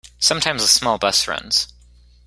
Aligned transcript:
Sometimes 0.17 0.63
a 0.63 0.67
small 0.67 0.97
bus 0.97 1.27
runs. 1.27 1.67